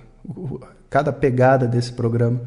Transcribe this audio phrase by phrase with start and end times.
[0.89, 2.41] cada pegada desse programa,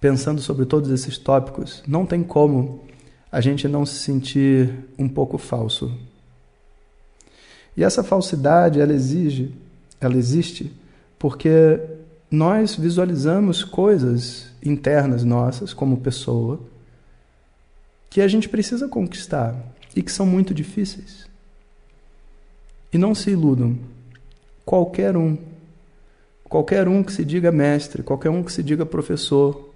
[0.00, 2.84] pensando sobre todos esses tópicos, não tem como
[3.30, 5.92] a gente não se sentir um pouco falso.
[7.76, 9.54] E essa falsidade, ela exige,
[10.00, 10.72] ela existe
[11.18, 11.78] porque
[12.30, 16.60] nós visualizamos coisas internas nossas como pessoa
[18.08, 19.54] que a gente precisa conquistar
[19.94, 21.28] e que são muito difíceis.
[22.92, 23.78] E não se iludam.
[24.64, 25.38] Qualquer um,
[26.44, 29.69] qualquer um que se diga mestre, qualquer um que se diga professor,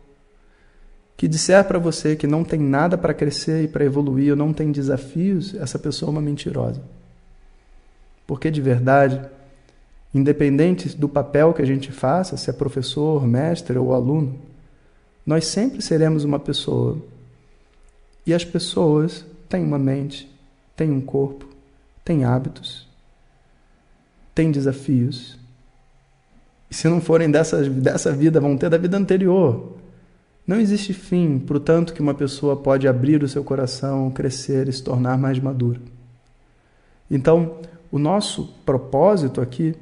[1.17, 4.53] que disser para você que não tem nada para crescer e para evoluir, ou não
[4.53, 6.83] tem desafios, essa pessoa é uma mentirosa.
[8.27, 9.21] Porque de verdade,
[10.13, 14.39] independente do papel que a gente faça, se é professor, mestre ou aluno,
[15.25, 16.99] nós sempre seremos uma pessoa.
[18.27, 20.31] E as pessoas têm uma mente,
[20.77, 21.47] têm um corpo,
[22.05, 22.89] têm hábitos,
[24.35, 25.39] têm desafios.
[26.71, 29.74] E se não forem dessa, dessa vida, vão ter da vida anterior.
[30.47, 34.69] Não existe fim para o tanto que uma pessoa pode abrir o seu coração, crescer
[34.69, 35.81] e se tornar mais madura.
[37.11, 37.57] Então,
[37.91, 39.75] o nosso propósito aqui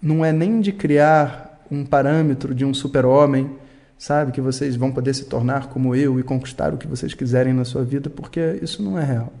[0.00, 3.50] não é nem de criar um parâmetro de um super-homem,
[3.98, 7.52] sabe, que vocês vão poder se tornar como eu e conquistar o que vocês quiserem
[7.52, 9.32] na sua vida, porque isso não é real.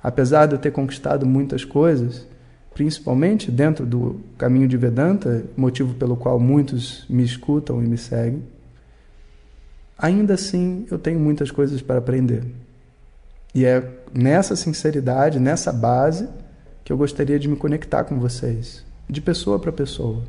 [0.00, 2.24] Apesar de eu ter conquistado muitas coisas,
[2.74, 8.44] principalmente dentro do caminho de Vedanta, motivo pelo qual muitos me escutam e me seguem,
[9.98, 12.44] ainda assim eu tenho muitas coisas para aprender.
[13.54, 16.28] E é nessa sinceridade, nessa base,
[16.84, 20.22] que eu gostaria de me conectar com vocês, de pessoa para pessoa.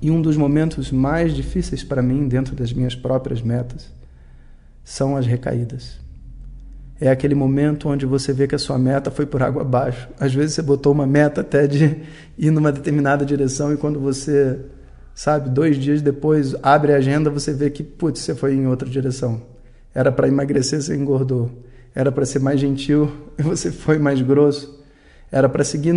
[0.00, 3.90] E um dos momentos mais difíceis para mim, dentro das minhas próprias metas,
[4.84, 5.98] são as recaídas.
[7.00, 10.08] É aquele momento onde você vê que a sua meta foi por água abaixo.
[10.18, 12.02] Às vezes você botou uma meta até de
[12.36, 14.58] ir numa determinada direção e quando você
[15.18, 15.50] sabe?
[15.50, 19.42] Dois dias depois, abre a agenda, você vê que, putz, você foi em outra direção.
[19.92, 21.50] Era para emagrecer, você engordou.
[21.92, 24.80] Era para ser mais gentil, você foi mais grosso.
[25.32, 25.92] Era para seguir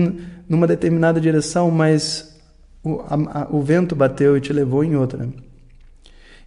[0.50, 2.36] numa determinada direção, mas
[2.84, 5.30] o, a, a, o vento bateu e te levou em outra.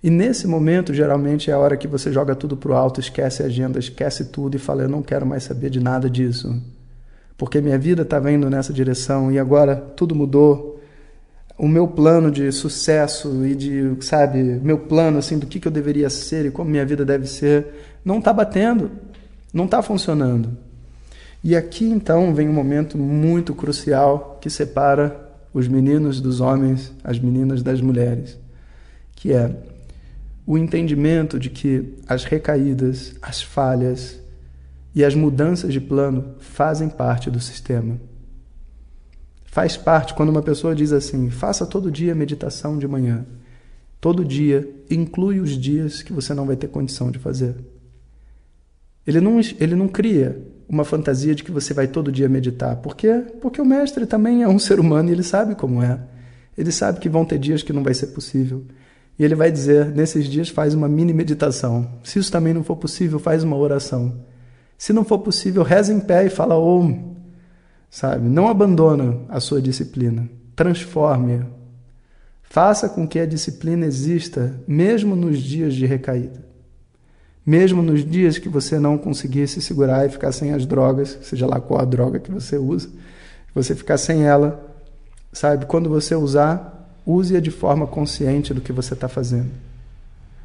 [0.02, 3.44] E nesse momento, geralmente, é a hora que você joga tudo para o alto, esquece
[3.44, 6.60] a agenda, esquece tudo e fala: Eu não quero mais saber de nada disso.
[7.38, 10.73] Porque minha vida estava indo nessa direção e agora tudo mudou
[11.56, 15.72] o meu plano de sucesso e de, sabe, meu plano assim do que, que eu
[15.72, 18.90] deveria ser e como minha vida deve ser, não está batendo,
[19.52, 20.56] não está funcionando.
[21.42, 27.18] E aqui então vem um momento muito crucial que separa os meninos dos homens, as
[27.18, 28.36] meninas das mulheres,
[29.14, 29.54] que é
[30.46, 34.18] o entendimento de que as recaídas, as falhas
[34.94, 37.98] e as mudanças de plano fazem parte do sistema.
[39.54, 43.24] Faz parte quando uma pessoa diz assim: faça todo dia meditação de manhã.
[44.00, 47.54] Todo dia inclui os dias que você não vai ter condição de fazer.
[49.06, 52.74] Ele não, ele não cria uma fantasia de que você vai todo dia meditar.
[52.78, 53.22] Por quê?
[53.40, 56.00] Porque o mestre também é um ser humano e ele sabe como é.
[56.58, 58.64] Ele sabe que vão ter dias que não vai ser possível.
[59.16, 62.00] E ele vai dizer: nesses dias, faz uma mini meditação.
[62.02, 64.16] Se isso também não for possível, faz uma oração.
[64.76, 67.13] Se não for possível, reza em pé e fala Om
[67.94, 68.28] sabe?
[68.28, 71.46] Não abandona a sua disciplina, transforme-a.
[72.42, 76.44] Faça com que a disciplina exista mesmo nos dias de recaída.
[77.46, 81.46] Mesmo nos dias que você não conseguir se segurar e ficar sem as drogas, seja
[81.46, 82.88] lá qual a droga que você usa,
[83.54, 84.76] você ficar sem ela,
[85.32, 85.64] sabe?
[85.66, 89.52] Quando você usar, use-a de forma consciente do que você está fazendo.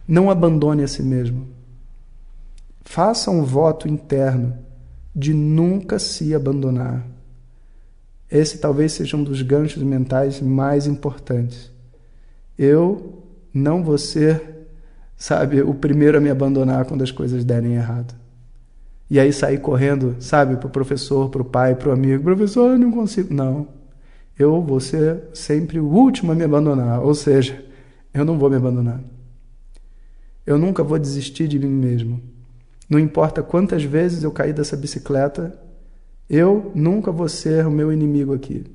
[0.07, 1.47] Não abandone a si mesmo.
[2.85, 4.55] Faça um voto interno
[5.15, 7.17] de nunca se abandonar.
[8.31, 11.71] Esse talvez seja um dos ganchos mentais mais importantes.
[12.57, 13.23] Eu
[13.53, 14.67] não vou ser,
[15.17, 18.13] sabe, o primeiro a me abandonar quando as coisas derem errado.
[19.09, 23.33] E aí sair correndo, sabe, pro professor, pro pai, pro amigo, professor, eu não consigo.
[23.33, 23.67] Não.
[24.37, 27.65] Eu vou ser sempre o último a me abandonar, ou seja,
[28.13, 29.01] eu não vou me abandonar.
[30.45, 32.21] Eu nunca vou desistir de mim mesmo.
[32.87, 35.57] Não importa quantas vezes eu caí dessa bicicleta,
[36.29, 38.65] eu nunca vou ser o meu inimigo aqui.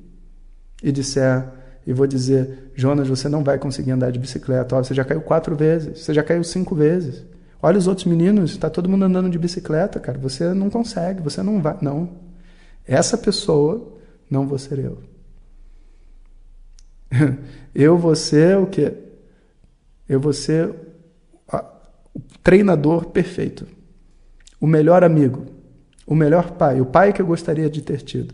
[0.83, 1.47] E disser,
[1.87, 4.75] e vou dizer, Jonas, você não vai conseguir andar de bicicleta.
[4.75, 7.23] Olha, você já caiu quatro vezes, você já caiu cinco vezes.
[7.61, 10.17] Olha os outros meninos, está todo mundo andando de bicicleta, cara.
[10.19, 11.77] Você não consegue, você não vai.
[11.81, 12.09] Não.
[12.85, 13.97] Essa pessoa
[14.29, 14.99] não vou ser eu.
[17.73, 18.93] Eu vou ser o quê?
[20.07, 20.73] Eu vou ser
[22.15, 23.67] o treinador perfeito,
[24.61, 25.45] o melhor amigo,
[26.05, 28.33] o melhor pai, o pai que eu gostaria de ter tido,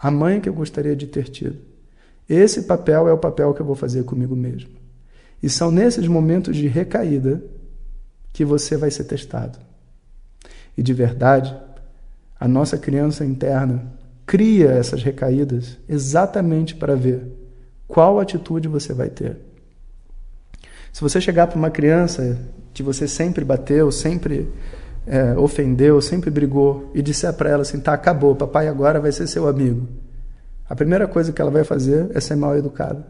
[0.00, 1.58] a mãe que eu gostaria de ter tido.
[2.28, 4.70] Esse papel é o papel que eu vou fazer comigo mesmo.
[5.42, 7.42] E são nesses momentos de recaída
[8.32, 9.58] que você vai ser testado.
[10.76, 11.56] E de verdade,
[12.38, 13.92] a nossa criança interna
[14.26, 17.32] cria essas recaídas exatamente para ver
[17.86, 19.38] qual atitude você vai ter.
[20.92, 22.38] Se você chegar para uma criança
[22.74, 24.48] que você sempre bateu, sempre
[25.08, 29.26] é, ofendeu, sempre brigou e disser para ela assim: tá, acabou, papai agora vai ser
[29.26, 29.88] seu amigo.
[30.68, 33.06] A primeira coisa que ela vai fazer é ser mal educada.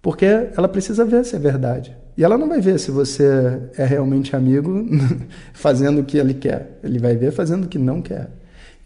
[0.00, 1.96] Porque ela precisa ver se é verdade.
[2.16, 4.86] E ela não vai ver se você é realmente amigo
[5.52, 6.78] fazendo o que ele quer.
[6.82, 8.30] Ele vai ver fazendo o que não quer.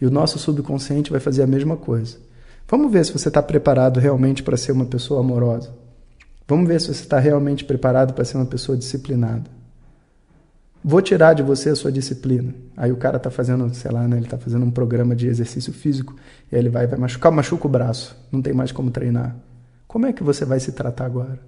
[0.01, 2.17] E o nosso subconsciente vai fazer a mesma coisa.
[2.67, 5.71] Vamos ver se você está preparado realmente para ser uma pessoa amorosa.
[6.47, 9.60] Vamos ver se você está realmente preparado para ser uma pessoa disciplinada.
[10.83, 12.55] Vou tirar de você a sua disciplina.
[12.75, 15.71] Aí o cara está fazendo, sei lá, né, ele está fazendo um programa de exercício
[15.71, 16.15] físico
[16.51, 19.35] e aí ele vai, vai machucar, machuca o braço, não tem mais como treinar.
[19.87, 21.39] Como é que você vai se tratar agora?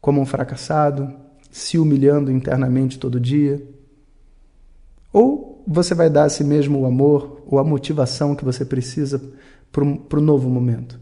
[0.00, 1.14] Como um fracassado,
[1.50, 3.62] se humilhando internamente todo dia?
[5.12, 9.22] Ou você vai dar a si mesmo o amor ou a motivação que você precisa
[9.70, 10.98] para o novo momento?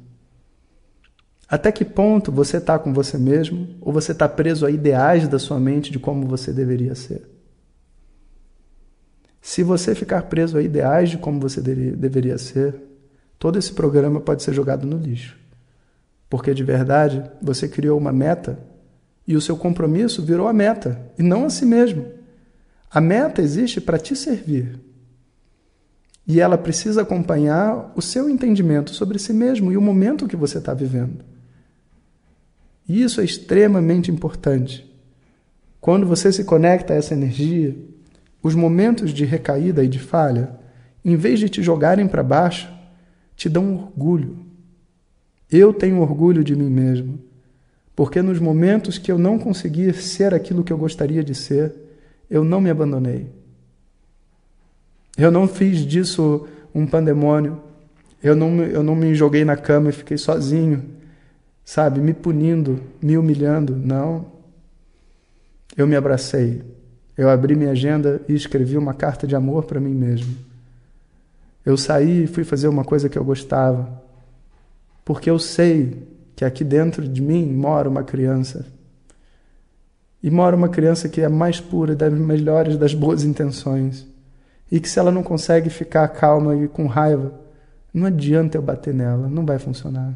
[1.48, 5.38] Até que ponto você está com você mesmo ou você está preso a ideais da
[5.38, 7.22] sua mente de como você deveria ser?
[9.40, 12.75] Se você ficar preso a ideais de como você deveria ser,
[13.38, 15.38] todo esse programa pode ser jogado no lixo.
[16.28, 18.58] Porque de verdade você criou uma meta
[19.25, 22.06] e o seu compromisso virou a meta e não a si mesmo.
[22.90, 24.81] A meta existe para te servir.
[26.26, 30.58] E ela precisa acompanhar o seu entendimento sobre si mesmo e o momento que você
[30.58, 31.35] está vivendo.
[32.88, 34.84] E isso é extremamente importante.
[35.80, 37.76] Quando você se conecta a essa energia,
[38.42, 40.50] os momentos de recaída e de falha,
[41.04, 42.72] em vez de te jogarem para baixo,
[43.36, 44.38] te dão orgulho.
[45.50, 47.18] Eu tenho orgulho de mim mesmo,
[47.94, 51.72] porque nos momentos que eu não consegui ser aquilo que eu gostaria de ser,
[52.28, 53.26] eu não me abandonei.
[55.16, 57.60] Eu não fiz disso um pandemônio.
[58.22, 60.96] Eu não, eu não me joguei na cama e fiquei sozinho
[61.66, 63.76] sabe, me punindo, me humilhando.
[63.76, 64.24] Não.
[65.76, 66.62] Eu me abracei.
[67.18, 70.34] Eu abri minha agenda e escrevi uma carta de amor para mim mesmo.
[71.64, 74.00] Eu saí e fui fazer uma coisa que eu gostava.
[75.04, 78.64] Porque eu sei que aqui dentro de mim mora uma criança.
[80.22, 84.06] E mora uma criança que é mais pura das melhores das boas intenções.
[84.70, 87.32] E que se ela não consegue ficar calma e com raiva,
[87.92, 90.14] não adianta eu bater nela, não vai funcionar.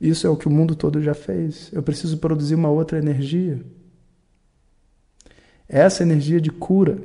[0.00, 1.68] Isso é o que o mundo todo já fez.
[1.72, 3.60] Eu preciso produzir uma outra energia.
[5.68, 6.98] Essa energia de cura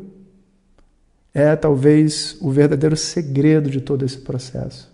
[1.33, 4.89] é talvez o verdadeiro segredo de todo esse processo.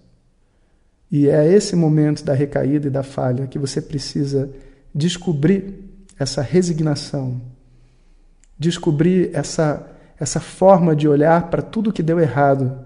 [1.11, 4.49] E é esse momento da recaída e da falha que você precisa
[4.93, 5.85] descobrir
[6.17, 7.39] essa resignação,
[8.57, 9.87] descobrir essa,
[10.19, 12.85] essa forma de olhar para tudo que deu errado,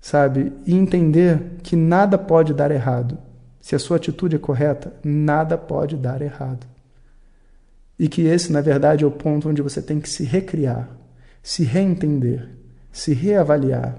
[0.00, 0.52] sabe?
[0.64, 3.18] E entender que nada pode dar errado
[3.64, 6.66] se a sua atitude é correta, nada pode dar errado.
[7.98, 10.90] E que esse, na verdade, é o ponto onde você tem que se recriar,
[11.42, 12.46] se reentender,
[12.92, 13.96] se reavaliar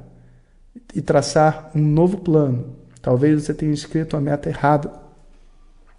[0.94, 2.76] e traçar um novo plano.
[3.02, 4.94] Talvez você tenha escrito a meta errada.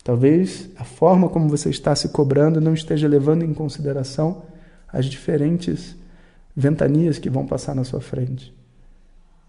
[0.04, 4.44] Talvez a forma como você está se cobrando não esteja levando em consideração
[4.86, 5.96] as diferentes
[6.54, 8.54] ventanias que vão passar na sua frente.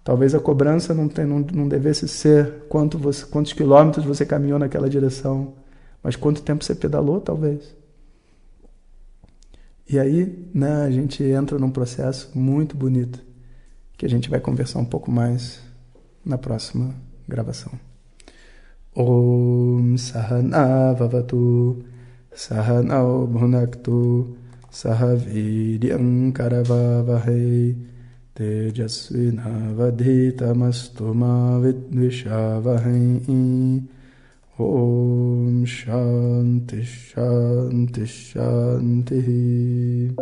[0.07, 4.57] Talvez a cobrança não, tem, não, não devesse ser quanto você, quantos quilômetros você caminhou
[4.57, 5.55] naquela direção,
[6.01, 7.75] mas quanto tempo você pedalou, talvez.
[9.85, 13.21] E aí, né, a gente entra num processo muito bonito
[13.97, 15.59] que a gente vai conversar um pouco mais
[16.23, 16.95] na próxima
[17.27, 17.73] gravação.
[18.95, 21.83] Om Sahana Vavatu
[22.33, 24.37] Sahanao Bhunaktu
[24.71, 26.31] Sahaviryam
[35.65, 40.13] Shanti Shanti Shanti